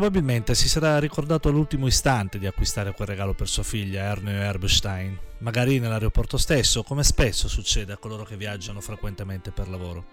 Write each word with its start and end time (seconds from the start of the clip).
Probabilmente 0.00 0.54
si 0.54 0.66
sarà 0.66 0.98
ricordato 0.98 1.50
all'ultimo 1.50 1.86
istante 1.86 2.38
di 2.38 2.46
acquistare 2.46 2.94
quel 2.94 3.06
regalo 3.06 3.34
per 3.34 3.50
sua 3.50 3.62
figlia, 3.62 4.04
Ernő 4.04 4.32
Erbstein, 4.32 5.18
magari 5.40 5.78
nell'aeroporto 5.78 6.38
stesso, 6.38 6.82
come 6.82 7.04
spesso 7.04 7.48
succede 7.48 7.92
a 7.92 7.98
coloro 7.98 8.24
che 8.24 8.38
viaggiano 8.38 8.80
frequentemente 8.80 9.50
per 9.50 9.68
lavoro. 9.68 10.06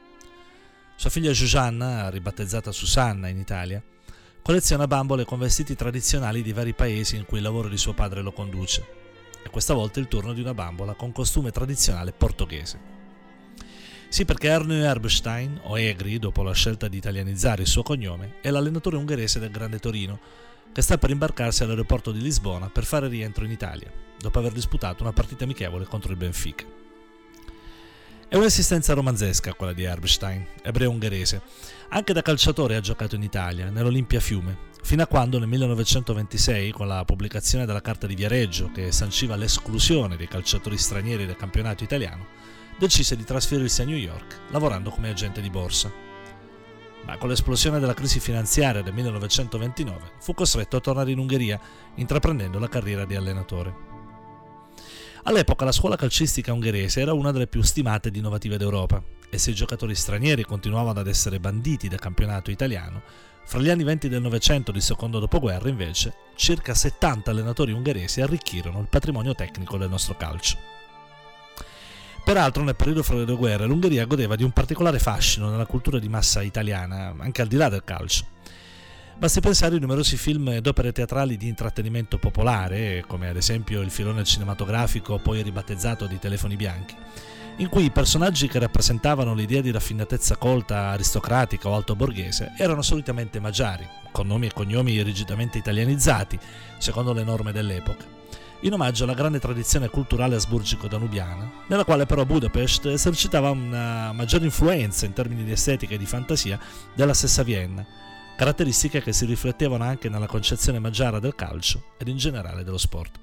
Sua 0.97 1.09
figlia 1.09 1.31
Giusanna, 1.31 2.09
ribattezzata 2.09 2.73
Susanna 2.73 3.29
in 3.29 3.37
Italia, 3.37 3.81
colleziona 4.41 4.87
bambole 4.87 5.23
con 5.23 5.39
vestiti 5.39 5.73
tradizionali 5.73 6.41
di 6.41 6.51
vari 6.51 6.73
paesi 6.73 7.15
in 7.15 7.23
cui 7.23 7.37
il 7.37 7.45
lavoro 7.45 7.69
di 7.69 7.77
suo 7.77 7.93
padre 7.93 8.21
lo 8.21 8.33
conduce. 8.33 8.85
E 9.41 9.49
questa 9.49 9.73
volta 9.73 9.99
è 9.99 10.01
il 10.01 10.09
turno 10.09 10.33
di 10.33 10.41
una 10.41 10.53
bambola 10.53 10.95
con 10.95 11.13
costume 11.13 11.51
tradizionale 11.51 12.11
portoghese. 12.11 12.96
Sì, 14.09 14.23
perché 14.23 14.47
Ernő 14.47 14.85
Erbstein, 14.85 15.59
o 15.63 15.77
Egri, 15.77 16.17
dopo 16.17 16.41
la 16.41 16.53
scelta 16.53 16.87
di 16.87 16.97
italianizzare 16.97 17.63
il 17.63 17.67
suo 17.67 17.83
cognome, 17.83 18.35
è 18.41 18.49
l'allenatore 18.49 18.95
ungherese 18.95 19.39
del 19.39 19.51
Grande 19.51 19.79
Torino, 19.79 20.19
che 20.71 20.81
sta 20.81 20.97
per 20.97 21.09
imbarcarsi 21.09 21.63
all'aeroporto 21.63 22.11
di 22.11 22.21
Lisbona 22.21 22.69
per 22.69 22.85
fare 22.85 23.07
rientro 23.09 23.43
in 23.43 23.51
Italia, 23.51 23.91
dopo 24.17 24.39
aver 24.39 24.53
disputato 24.53 25.03
una 25.03 25.11
partita 25.11 25.43
amichevole 25.43 25.85
contro 25.85 26.11
il 26.11 26.17
Benfica. 26.17 26.65
È 28.29 28.35
un'esistenza 28.35 28.93
romanzesca 28.93 29.53
quella 29.53 29.73
di 29.73 29.83
Erbstein, 29.83 30.45
ebreo 30.61 30.89
ungherese. 30.89 31.41
Anche 31.89 32.13
da 32.13 32.21
calciatore 32.21 32.75
ha 32.75 32.81
giocato 32.81 33.15
in 33.15 33.23
Italia, 33.23 33.69
nell'Olimpia 33.69 34.19
Fiume, 34.19 34.57
fino 34.83 35.01
a 35.01 35.07
quando 35.07 35.39
nel 35.39 35.47
1926, 35.47 36.71
con 36.71 36.87
la 36.87 37.05
pubblicazione 37.05 37.65
della 37.65 37.81
Carta 37.81 38.05
di 38.05 38.15
Viareggio 38.15 38.71
che 38.71 38.91
sanciva 38.91 39.35
l'esclusione 39.35 40.15
dei 40.15 40.27
calciatori 40.27 40.77
stranieri 40.77 41.25
dal 41.25 41.37
campionato 41.37 41.83
italiano, 41.83 42.25
decise 42.77 43.15
di 43.15 43.23
trasferirsi 43.23 43.81
a 43.81 43.85
New 43.85 43.97
York, 43.97 44.39
lavorando 44.49 44.89
come 44.89 45.09
agente 45.09 45.41
di 45.41 45.49
borsa. 45.49 45.91
Ma 47.05 47.17
con 47.17 47.29
l'esplosione 47.29 47.79
della 47.79 47.93
crisi 47.93 48.19
finanziaria 48.19 48.81
del 48.81 48.93
1929 48.93 50.11
fu 50.19 50.33
costretto 50.33 50.77
a 50.77 50.81
tornare 50.81 51.11
in 51.11 51.19
Ungheria, 51.19 51.59
intraprendendo 51.95 52.59
la 52.59 52.67
carriera 52.67 53.05
di 53.05 53.15
allenatore. 53.15 53.95
All'epoca 55.23 55.65
la 55.65 55.71
scuola 55.71 55.97
calcistica 55.97 56.53
ungherese 56.53 57.01
era 57.01 57.13
una 57.13 57.31
delle 57.31 57.47
più 57.47 57.61
stimate 57.61 58.07
ed 58.07 58.15
innovative 58.15 58.57
d'Europa 58.57 59.03
e 59.29 59.37
se 59.37 59.51
i 59.51 59.55
giocatori 59.55 59.93
stranieri 59.93 60.43
continuavano 60.43 60.99
ad 60.99 61.07
essere 61.07 61.39
banditi 61.39 61.89
dal 61.89 61.99
campionato 61.99 62.49
italiano, 62.49 63.01
fra 63.43 63.59
gli 63.59 63.69
anni 63.69 63.83
20 63.83 64.09
del 64.09 64.21
Novecento 64.21 64.71
il 64.71 64.81
secondo 64.81 65.19
dopoguerra 65.19 65.69
invece 65.69 66.13
circa 66.35 66.73
70 66.73 67.31
allenatori 67.31 67.71
ungheresi 67.71 68.21
arricchirono 68.21 68.79
il 68.79 68.87
patrimonio 68.89 69.33
tecnico 69.35 69.77
del 69.77 69.89
nostro 69.89 70.15
calcio. 70.15 70.57
Peraltro 72.27 72.61
nel 72.61 72.75
periodo 72.75 73.03
fra 73.03 73.15
le 73.15 73.23
due 73.23 73.37
guerre 73.37 73.65
l'Ungheria 73.65 74.03
godeva 74.03 74.35
di 74.35 74.43
un 74.43 74.51
particolare 74.51 74.99
fascino 74.99 75.49
nella 75.49 75.65
cultura 75.65 75.97
di 75.97 76.09
massa 76.09 76.41
italiana, 76.41 77.15
anche 77.19 77.41
al 77.41 77.47
di 77.47 77.55
là 77.55 77.69
del 77.69 77.85
calcio. 77.85 78.25
Basti 79.17 79.39
pensare 79.39 79.75
ai 79.75 79.79
numerosi 79.79 80.17
film 80.17 80.49
ed 80.49 80.67
opere 80.67 80.91
teatrali 80.91 81.37
di 81.37 81.47
intrattenimento 81.47 82.17
popolare, 82.17 83.05
come 83.07 83.29
ad 83.29 83.37
esempio 83.37 83.79
il 83.79 83.91
filone 83.91 84.25
cinematografico 84.25 85.19
poi 85.19 85.41
ribattezzato 85.41 86.05
di 86.05 86.19
Telefoni 86.19 86.57
Bianchi, 86.57 86.95
in 87.59 87.69
cui 87.69 87.85
i 87.85 87.91
personaggi 87.91 88.49
che 88.49 88.59
rappresentavano 88.59 89.33
l'idea 89.33 89.61
di 89.61 89.71
raffinatezza 89.71 90.35
colta, 90.35 90.89
aristocratica 90.89 91.69
o 91.69 91.75
altoborghese 91.75 92.55
erano 92.57 92.81
solitamente 92.81 93.39
magiari, 93.39 93.87
con 94.11 94.27
nomi 94.27 94.47
e 94.47 94.53
cognomi 94.53 95.01
rigidamente 95.01 95.59
italianizzati, 95.59 96.37
secondo 96.77 97.13
le 97.13 97.23
norme 97.23 97.53
dell'epoca 97.53 98.16
in 98.61 98.73
omaggio 98.73 99.03
alla 99.03 99.13
grande 99.13 99.39
tradizione 99.39 99.89
culturale 99.89 100.35
asburgico-danubiana, 100.35 101.51
nella 101.67 101.83
quale 101.83 102.05
però 102.05 102.25
Budapest 102.25 102.87
esercitava 102.87 103.51
una 103.51 104.11
maggiore 104.13 104.45
influenza 104.45 105.05
in 105.05 105.13
termini 105.13 105.43
di 105.43 105.51
estetica 105.51 105.93
e 105.93 105.97
di 105.97 106.05
fantasia 106.05 106.59
della 106.95 107.13
stessa 107.13 107.43
Vienna, 107.43 107.85
caratteristiche 108.35 109.01
che 109.01 109.13
si 109.13 109.25
riflettevano 109.25 109.83
anche 109.83 110.09
nella 110.09 110.27
concezione 110.27 110.79
maggiara 110.79 111.19
del 111.19 111.35
calcio 111.35 111.93
ed 111.97 112.07
in 112.07 112.17
generale 112.17 112.63
dello 112.63 112.77
sport. 112.77 113.19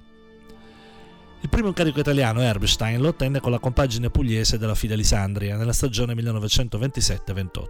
Il 1.41 1.49
primo 1.49 1.67
incarico 1.67 1.99
italiano, 1.99 2.41
Erbstein, 2.41 2.99
lo 2.99 3.09
ottenne 3.09 3.39
con 3.39 3.51
la 3.51 3.59
compagine 3.59 4.09
pugliese 4.09 4.57
della 4.57 4.73
Fidelisandria 4.73 5.57
nella 5.57 5.73
stagione 5.73 6.13
1927-28. 6.15 7.67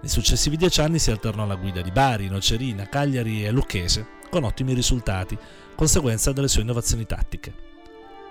Nei 0.00 0.10
successivi 0.10 0.56
dieci 0.56 0.80
anni 0.80 0.98
si 0.98 1.10
alternò 1.10 1.44
alla 1.44 1.56
guida 1.56 1.82
di 1.82 1.90
Bari, 1.90 2.28
Nocerina, 2.28 2.88
Cagliari 2.88 3.44
e 3.44 3.50
Lucchese, 3.50 4.17
con 4.28 4.44
ottimi 4.44 4.74
risultati, 4.74 5.36
conseguenza 5.74 6.32
delle 6.32 6.48
sue 6.48 6.62
innovazioni 6.62 7.06
tattiche. 7.06 7.66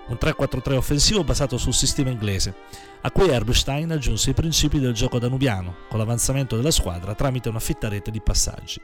Un 0.08 0.16
3-4-3 0.18 0.74
offensivo 0.74 1.22
basato 1.22 1.58
sul 1.58 1.74
sistema 1.74 2.10
inglese, 2.10 2.54
a 3.02 3.10
cui 3.10 3.28
Erbstein 3.28 3.90
aggiunse 3.92 4.30
i 4.30 4.34
principi 4.34 4.78
del 4.78 4.94
gioco 4.94 5.18
danubiano, 5.18 5.76
con 5.88 5.98
l'avanzamento 5.98 6.56
della 6.56 6.70
squadra 6.70 7.14
tramite 7.14 7.50
una 7.50 7.60
fitta 7.60 7.88
rete 7.88 8.10
di 8.10 8.20
passaggi. 8.20 8.80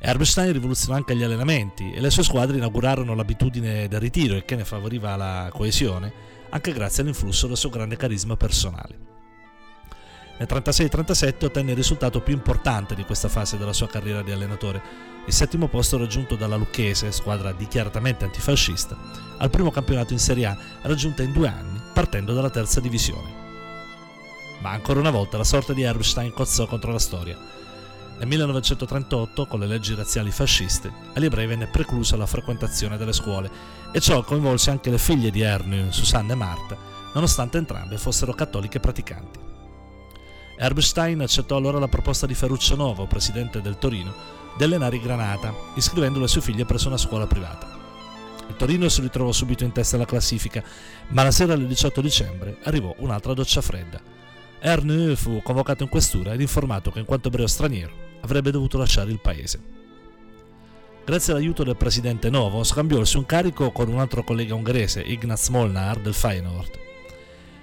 Erbstein 0.00 0.52
rivoluzionò 0.52 0.94
anche 0.94 1.16
gli 1.16 1.24
allenamenti 1.24 1.92
e 1.92 2.00
le 2.00 2.10
sue 2.10 2.22
squadre 2.22 2.58
inaugurarono 2.58 3.14
l'abitudine 3.14 3.88
del 3.88 3.98
ritiro 3.98 4.36
e 4.36 4.44
che 4.44 4.54
ne 4.54 4.64
favoriva 4.64 5.16
la 5.16 5.50
coesione, 5.52 6.12
anche 6.50 6.72
grazie 6.72 7.02
all'influsso 7.02 7.48
del 7.48 7.56
suo 7.56 7.68
grande 7.68 7.96
carisma 7.96 8.36
personale. 8.36 9.17
Nel 10.38 10.46
36-37 10.48 11.46
ottenne 11.46 11.70
il 11.70 11.76
risultato 11.76 12.20
più 12.20 12.32
importante 12.32 12.94
di 12.94 13.04
questa 13.04 13.28
fase 13.28 13.58
della 13.58 13.72
sua 13.72 13.88
carriera 13.88 14.22
di 14.22 14.30
allenatore, 14.30 14.80
il 15.26 15.32
settimo 15.32 15.66
posto 15.66 15.98
raggiunto 15.98 16.36
dalla 16.36 16.54
Lucchese, 16.54 17.10
squadra 17.10 17.50
dichiaratamente 17.50 18.24
antifascista, 18.24 18.96
al 19.36 19.50
primo 19.50 19.72
campionato 19.72 20.12
in 20.12 20.20
Serie 20.20 20.46
A 20.46 20.56
raggiunta 20.82 21.24
in 21.24 21.32
due 21.32 21.48
anni, 21.48 21.80
partendo 21.92 22.34
dalla 22.34 22.50
terza 22.50 22.78
divisione. 22.78 23.46
Ma 24.60 24.70
ancora 24.70 25.00
una 25.00 25.10
volta 25.10 25.36
la 25.36 25.44
sorte 25.44 25.74
di 25.74 25.82
Erbstein 25.82 26.32
cozzò 26.32 26.66
contro 26.66 26.92
la 26.92 27.00
storia. 27.00 27.36
Nel 28.18 28.26
1938, 28.28 29.46
con 29.46 29.58
le 29.58 29.66
leggi 29.66 29.96
razziali 29.96 30.30
fasciste, 30.30 30.92
agli 31.14 31.24
ebrei 31.24 31.46
venne 31.46 31.66
preclusa 31.66 32.16
la 32.16 32.26
frequentazione 32.26 32.96
delle 32.96 33.12
scuole 33.12 33.50
e 33.92 33.98
ciò 33.98 34.22
coinvolse 34.22 34.70
anche 34.70 34.90
le 34.90 34.98
figlie 34.98 35.32
di 35.32 35.40
Ernő, 35.40 35.90
Susanna 35.90 36.32
e 36.32 36.36
Marta, 36.36 36.76
nonostante 37.12 37.58
entrambe 37.58 37.98
fossero 37.98 38.32
cattoliche 38.32 38.78
praticanti. 38.78 39.47
Erbstein 40.60 41.20
accettò 41.20 41.56
allora 41.56 41.78
la 41.78 41.86
proposta 41.86 42.26
di 42.26 42.34
Ferruccio 42.34 42.74
Novo, 42.74 43.06
presidente 43.06 43.60
del 43.60 43.78
Torino, 43.78 44.12
di 44.56 44.64
allenare 44.64 44.96
i 44.96 45.00
Granata, 45.00 45.54
iscrivendo 45.76 46.18
le 46.18 46.26
sue 46.26 46.40
figlie 46.40 46.64
presso 46.64 46.88
una 46.88 46.96
scuola 46.96 47.28
privata. 47.28 47.78
Il 48.48 48.56
Torino 48.56 48.88
si 48.88 49.00
ritrovò 49.00 49.30
subito 49.30 49.62
in 49.62 49.70
testa 49.70 49.94
alla 49.94 50.04
classifica, 50.04 50.64
ma 51.08 51.22
la 51.22 51.30
sera 51.30 51.54
del 51.54 51.68
18 51.68 52.00
dicembre 52.00 52.58
arrivò 52.64 52.92
un'altra 52.98 53.34
doccia 53.34 53.60
fredda. 53.60 54.00
Ernő 54.60 55.14
fu 55.14 55.40
convocato 55.42 55.84
in 55.84 55.88
questura 55.88 56.32
ed 56.32 56.40
informato 56.40 56.90
che 56.90 56.98
in 56.98 57.04
quanto 57.04 57.28
ebreo 57.28 57.46
straniero 57.46 57.92
avrebbe 58.22 58.50
dovuto 58.50 58.78
lasciare 58.78 59.12
il 59.12 59.20
paese. 59.20 59.60
Grazie 61.04 61.32
all'aiuto 61.32 61.62
del 61.62 61.76
presidente 61.76 62.30
Novo 62.30 62.64
scambiò 62.64 62.98
il 62.98 63.06
suo 63.06 63.20
incarico 63.20 63.70
con 63.70 63.88
un 63.88 64.00
altro 64.00 64.24
collega 64.24 64.56
ungherese, 64.56 65.02
Ignaz 65.02 65.48
Molnar 65.50 66.00
del 66.00 66.14
Feyenoord. 66.14 66.87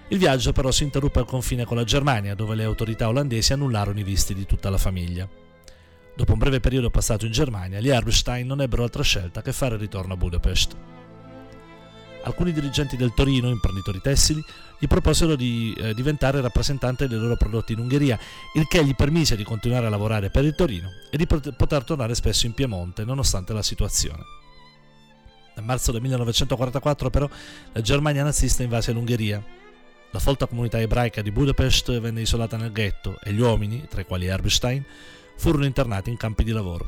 Il 0.10 0.20
viaggio 0.20 0.52
però 0.52 0.70
si 0.70 0.84
interruppe 0.84 1.20
al 1.20 1.26
confine 1.26 1.66
con 1.66 1.78
la 1.78 1.84
Germania, 1.84 2.36
dove 2.36 2.54
le 2.54 2.64
autorità 2.64 3.08
olandesi 3.08 3.54
annullarono 3.54 4.00
i 4.00 4.04
visti 4.04 4.36
di 4.36 4.46
tutta 4.46 4.70
la 4.70 4.78
famiglia. 4.78 5.28
Dopo 6.16 6.32
un 6.32 6.38
breve 6.38 6.60
periodo 6.60 6.92
passato 6.92 7.26
in 7.26 7.32
Germania, 7.32 7.80
gli 7.80 7.90
Erbstein 7.90 8.46
non 8.46 8.62
ebbero 8.62 8.84
altra 8.84 9.02
scelta 9.02 9.42
che 9.42 9.52
fare 9.52 9.78
ritorno 9.78 10.14
a 10.14 10.18
Budapest. 10.18 10.76
Alcuni 12.24 12.54
dirigenti 12.54 12.98
del 12.98 13.14
Torino, 13.16 13.50
imprenditori 13.50 14.00
tessili, 14.00 14.44
gli 14.80 14.88
proposero 14.88 15.36
di 15.36 15.76
eh, 15.78 15.94
diventare 15.96 16.40
rappresentante 16.40 17.08
dei 17.08 17.18
loro 17.18 17.36
prodotti 17.36 17.74
in 17.74 17.80
Ungheria, 17.80 18.18
il 18.54 18.68
che 18.68 18.86
gli 18.86 18.96
permise 18.96 19.36
di 19.36 19.44
continuare 19.44 19.88
a 19.88 19.90
lavorare 19.90 20.30
per 20.30 20.46
il 20.46 20.56
Torino 20.56 20.90
e 21.10 21.18
di 21.18 21.26
poter 21.26 21.84
tornare 21.84 22.14
spesso 22.14 22.46
in 22.46 22.54
Piemonte, 22.54 23.04
nonostante 23.06 23.54
la 23.54 23.64
situazione. 23.64 24.24
Nel 25.56 25.66
marzo 25.66 25.92
del 25.92 26.02
1944 26.02 27.10
però 27.10 27.28
la 27.72 27.82
Germania 27.82 28.24
nazista 28.24 28.62
invase 28.62 28.92
l'Ungheria 28.92 29.44
la 30.16 30.22
folta 30.22 30.48
comunità 30.48 30.80
ebraica 30.80 31.22
di 31.22 31.30
Budapest 31.30 32.00
venne 32.00 32.22
isolata 32.22 32.56
nel 32.56 32.72
ghetto 32.72 33.20
e 33.22 33.34
gli 33.34 33.42
uomini, 33.42 33.86
tra 33.90 34.00
i 34.00 34.06
quali 34.06 34.28
Erbstein, 34.28 34.82
furono 35.36 35.66
internati 35.66 36.10
in 36.10 36.16
campi 36.16 36.46
di 36.46 36.54
lavoro. 36.54 36.86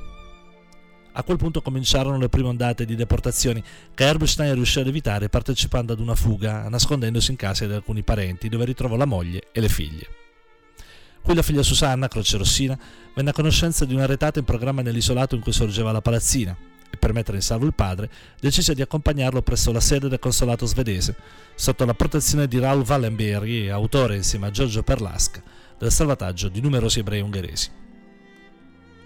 A 1.11 1.23
quel 1.23 1.35
punto 1.35 1.61
cominciarono 1.61 2.17
le 2.17 2.29
prime 2.29 2.47
ondate 2.47 2.85
di 2.85 2.95
deportazioni 2.95 3.61
che 3.93 4.05
Erbstein 4.05 4.53
riuscì 4.53 4.79
ad 4.79 4.87
evitare 4.87 5.27
partecipando 5.27 5.91
ad 5.91 5.99
una 5.99 6.15
fuga, 6.15 6.69
nascondendosi 6.69 7.31
in 7.31 7.37
casa 7.37 7.65
di 7.65 7.73
alcuni 7.73 8.01
parenti 8.01 8.47
dove 8.47 8.63
ritrovò 8.63 8.95
la 8.95 9.03
moglie 9.03 9.49
e 9.51 9.59
le 9.59 9.67
figlie. 9.67 10.07
Qui 11.21 11.35
la 11.35 11.41
figlia 11.41 11.63
Susanna, 11.63 12.07
croce 12.07 12.37
rossina, 12.37 12.79
venne 13.13 13.31
a 13.31 13.33
conoscenza 13.33 13.83
di 13.83 13.93
una 13.93 14.05
retata 14.05 14.39
in 14.39 14.45
programma 14.45 14.81
nell'isolato 14.81 15.35
in 15.35 15.41
cui 15.41 15.51
sorgeva 15.51 15.91
la 15.91 15.99
palazzina, 15.99 16.55
e 16.89 16.97
per 16.97 17.13
mettere 17.13 17.37
in 17.37 17.43
salvo 17.43 17.65
il 17.65 17.73
padre, 17.73 18.09
decise 18.39 18.73
di 18.73 18.81
accompagnarlo 18.81 19.41
presso 19.41 19.71
la 19.71 19.79
sede 19.79 20.09
del 20.09 20.19
consolato 20.19 20.65
svedese, 20.65 21.15
sotto 21.55 21.85
la 21.85 21.93
protezione 21.93 22.47
di 22.47 22.59
Raoul 22.59 22.85
Wallenberg, 22.87 23.69
autore 23.69 24.15
insieme 24.15 24.47
a 24.47 24.51
Giorgio 24.51 24.83
Perlasca 24.83 25.41
del 25.77 25.91
salvataggio 25.91 26.49
di 26.49 26.59
numerosi 26.59 26.99
ebrei 26.99 27.21
ungheresi. 27.21 27.69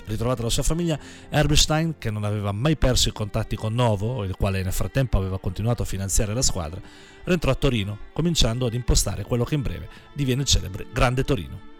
Ritrovata 0.06 0.44
la 0.44 0.50
sua 0.50 0.64
famiglia, 0.64 1.00
Erbstein, 1.30 1.96
che 1.98 2.12
non 2.12 2.24
aveva 2.24 2.52
mai 2.52 2.76
perso 2.76 3.10
i 3.10 3.14
contatti 3.14 3.56
con 3.56 3.74
Novo, 3.74 4.24
il 4.24 4.36
quale 4.36 4.62
nel 4.62 4.74
frattempo 4.74 5.18
aveva 5.18 5.40
continuato 5.40 5.84
a 5.84 5.86
finanziare 5.86 6.34
la 6.34 6.42
squadra, 6.42 6.82
rientrò 7.24 7.52
a 7.52 7.56
Torino, 7.56 7.98
cominciando 8.14 8.66
ad 8.66 8.74
impostare 8.74 9.24
quello 9.24 9.44
che 9.44 9.56
in 9.56 9.62
breve 9.62 9.90
diviene 10.14 10.42
il 10.42 10.48
celebre 10.48 10.88
Grande 10.92 11.24
Torino. 11.24 11.71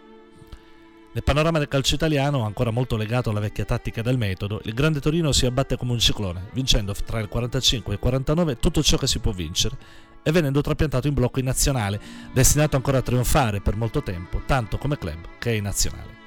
Nel 1.14 1.22
panorama 1.22 1.58
del 1.58 1.68
calcio 1.68 1.94
italiano, 1.94 2.46
ancora 2.46 2.70
molto 2.70 2.96
legato 2.96 3.28
alla 3.28 3.38
vecchia 3.38 3.66
tattica 3.66 4.00
del 4.00 4.16
metodo, 4.16 4.62
il 4.64 4.72
Grande 4.72 4.98
Torino 4.98 5.30
si 5.32 5.44
abbatte 5.44 5.76
come 5.76 5.92
un 5.92 5.98
ciclone, 5.98 6.48
vincendo 6.52 6.94
tra 6.94 7.20
il 7.20 7.28
45 7.28 7.92
e 7.92 7.94
il 7.96 8.00
49 8.00 8.56
tutto 8.56 8.82
ciò 8.82 8.96
che 8.96 9.06
si 9.06 9.18
può 9.18 9.30
vincere 9.30 9.76
e 10.22 10.32
venendo 10.32 10.62
trapiantato 10.62 11.08
in 11.08 11.14
blocco 11.14 11.38
in 11.38 11.44
nazionale, 11.44 12.00
destinato 12.32 12.76
ancora 12.76 12.98
a 12.98 13.02
trionfare 13.02 13.60
per 13.60 13.76
molto 13.76 14.02
tempo, 14.02 14.40
tanto 14.46 14.78
come 14.78 14.96
club 14.96 15.18
che 15.38 15.52
in 15.52 15.64
nazionale. 15.64 16.20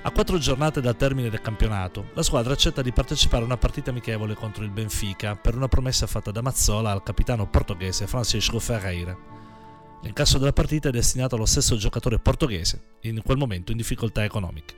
A 0.00 0.10
quattro 0.10 0.38
giornate 0.38 0.80
dal 0.80 0.96
termine 0.96 1.28
del 1.28 1.42
campionato, 1.42 2.06
la 2.14 2.22
squadra 2.22 2.54
accetta 2.54 2.80
di 2.80 2.92
partecipare 2.92 3.42
a 3.42 3.46
una 3.46 3.58
partita 3.58 3.90
amichevole 3.90 4.34
contro 4.34 4.64
il 4.64 4.70
Benfica 4.70 5.36
per 5.36 5.54
una 5.54 5.68
promessa 5.68 6.06
fatta 6.06 6.30
da 6.30 6.40
Mazzola 6.40 6.90
al 6.90 7.02
capitano 7.02 7.46
portoghese 7.46 8.06
Francisco 8.06 8.58
Ferreira. 8.58 9.43
L'incasso 10.04 10.36
della 10.36 10.52
partita 10.52 10.90
è 10.90 10.92
destinato 10.92 11.34
allo 11.34 11.46
stesso 11.46 11.76
giocatore 11.76 12.18
portoghese, 12.18 12.98
in 13.00 13.22
quel 13.24 13.38
momento 13.38 13.72
in 13.72 13.78
difficoltà 13.78 14.22
economiche. 14.22 14.74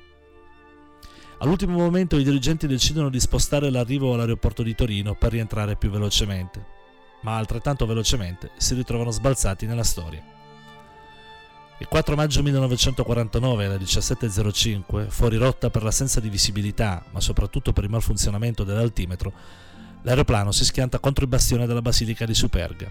All'ultimo 1.39 1.77
momento 1.77 2.17
i 2.17 2.23
dirigenti 2.23 2.69
decidono 2.69 3.11
di 3.11 3.19
spostare 3.19 3.69
l'arrivo 3.71 4.15
all'aeroporto 4.15 4.63
di 4.63 4.77
Torino 4.77 5.17
per 5.17 5.33
rientrare 5.33 5.75
più 5.75 5.91
velocemente, 5.91 6.65
ma 7.23 7.37
altrettanto 7.37 7.87
velocemente 7.87 8.53
si 8.57 8.75
ritrovano 8.75 9.11
sbalzati 9.11 9.67
nella 9.67 9.83
storia. 9.83 10.23
Il 11.79 11.89
4 11.89 12.15
maggio 12.15 12.43
1949 12.45 13.65
alle 13.65 13.79
17.05, 13.79 15.09
fuori 15.09 15.37
rotta 15.39 15.71
per 15.71 15.83
l'assenza 15.83 16.21
di 16.21 16.31
visibilità, 16.31 17.05
ma 17.11 17.21
soprattutto 17.21 17.73
per 17.73 17.83
il 17.83 17.91
malfunzionamento 17.91 18.63
dell'altimetro, 18.63 19.33
l'aeroplano 20.03 20.53
si 20.53 20.65
schianta 20.65 21.01
contro 21.01 21.25
il 21.25 21.31
bastione 21.31 21.67
della 21.67 21.83
Basilica 21.83 22.25
di 22.25 22.35
Superga, 22.35 22.89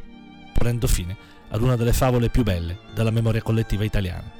ponendo 0.53 0.85
fine 0.85 1.34
ad 1.49 1.61
una 1.61 1.75
delle 1.75 1.93
favole 1.93 2.29
più 2.29 2.43
belle 2.43 2.79
della 2.93 3.11
memoria 3.11 3.41
collettiva 3.41 3.83
italiana. 3.83 4.31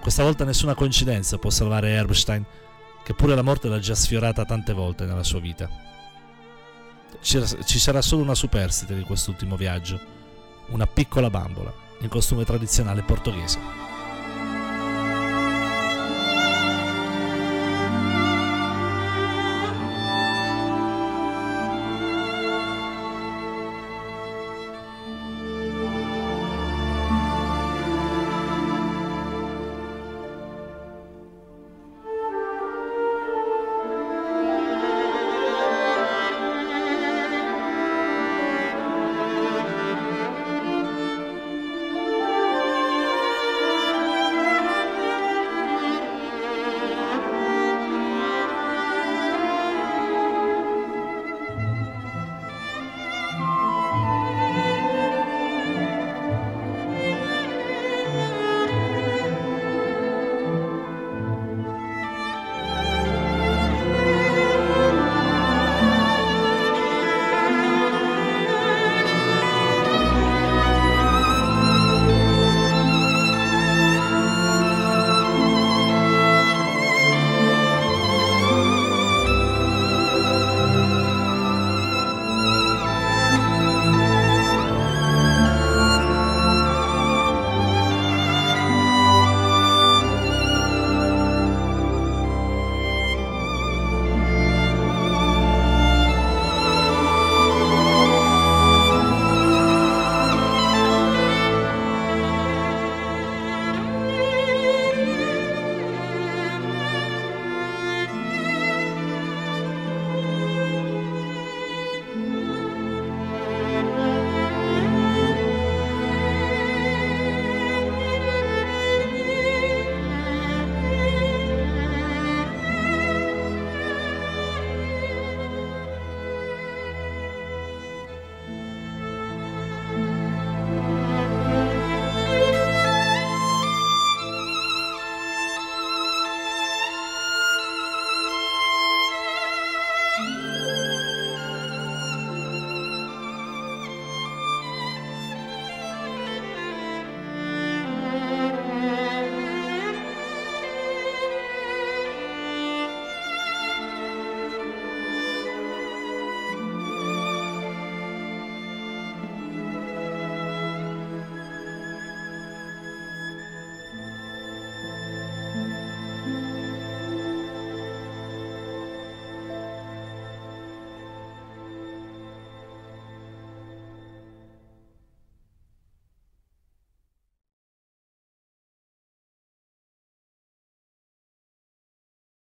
Questa 0.00 0.22
volta 0.22 0.44
nessuna 0.44 0.74
coincidenza 0.74 1.38
può 1.38 1.50
salvare 1.50 1.90
Erbstein, 1.90 2.44
che 3.02 3.14
pure 3.14 3.34
la 3.34 3.42
morte 3.42 3.68
l'ha 3.68 3.78
già 3.78 3.94
sfiorata 3.94 4.44
tante 4.44 4.72
volte 4.72 5.04
nella 5.04 5.22
sua 5.22 5.40
vita. 5.40 5.68
Ci 7.20 7.78
sarà 7.78 8.02
solo 8.02 8.22
una 8.22 8.34
superstite 8.34 8.94
di 8.94 9.02
quest'ultimo 9.02 9.56
viaggio, 9.56 9.98
una 10.68 10.86
piccola 10.86 11.30
bambola 11.30 11.72
in 12.00 12.08
costume 12.08 12.44
tradizionale 12.44 13.02
portoghese. 13.02 13.58